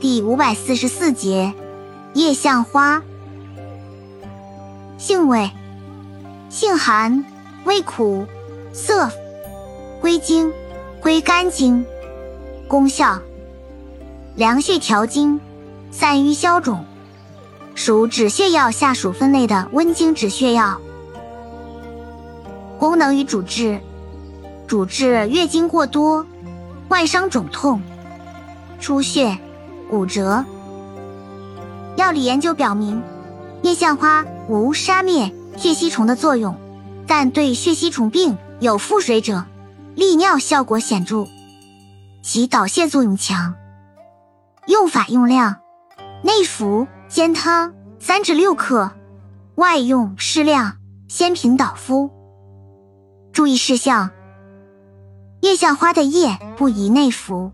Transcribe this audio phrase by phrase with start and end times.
[0.00, 1.52] 第五百四十四节，
[2.14, 3.02] 叶向花。
[4.96, 5.50] 性味：
[6.48, 7.22] 性寒，
[7.64, 8.24] 味苦，
[8.72, 9.10] 涩，
[10.00, 10.50] 归经：
[11.02, 11.84] 归肝经。
[12.66, 13.20] 功效：
[14.36, 15.38] 凉血调经，
[15.90, 16.82] 散瘀消肿。
[17.74, 20.80] 属止血药下属分类的温经止血药。
[22.78, 23.78] 功能与主治：
[24.66, 26.24] 主治月经过多、
[26.88, 27.82] 外伤肿痛、
[28.80, 29.36] 出血。
[29.90, 30.44] 骨折。
[31.96, 33.02] 药理研究表明，
[33.62, 36.56] 叶相花无杀灭血吸虫的作用，
[37.06, 39.44] 但对血吸虫病有腹水者，
[39.96, 41.26] 利尿效果显著，
[42.22, 43.54] 其导泻作用强。
[44.66, 45.56] 用法用量：
[46.22, 48.92] 内服煎汤三至六克，
[49.56, 50.76] 外用适量
[51.08, 52.10] 鲜品导敷。
[53.32, 54.10] 注意事项：
[55.40, 57.50] 叶相花的叶不宜内服。